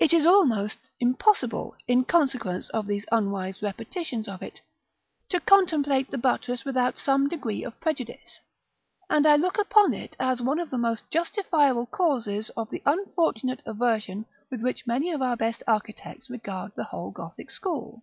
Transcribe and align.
XII. 0.00 0.04
It 0.06 0.12
is 0.20 0.26
almost 0.26 0.90
impossible, 0.98 1.76
in 1.86 2.04
consequence 2.04 2.68
of 2.70 2.88
these 2.88 3.06
unwise 3.12 3.62
repetitions 3.62 4.26
of 4.26 4.42
it, 4.42 4.60
to 5.28 5.38
contemplate 5.38 6.10
the 6.10 6.18
buttress 6.18 6.64
without 6.64 6.98
some 6.98 7.28
degree 7.28 7.62
of 7.62 7.78
prejudice; 7.78 8.40
and 9.08 9.24
I 9.24 9.36
look 9.36 9.56
upon 9.56 9.94
it 9.94 10.16
as 10.18 10.42
one 10.42 10.58
of 10.58 10.70
the 10.70 10.78
most 10.78 11.08
justifiable 11.12 11.86
causes 11.86 12.50
of 12.56 12.70
the 12.70 12.82
unfortunate 12.84 13.62
aversion 13.66 14.26
with 14.50 14.62
which 14.64 14.84
many 14.84 15.12
of 15.12 15.22
our 15.22 15.36
best 15.36 15.62
architects 15.68 16.28
regard 16.28 16.72
the 16.74 16.82
whole 16.82 17.12
Gothic 17.12 17.52
school. 17.52 18.02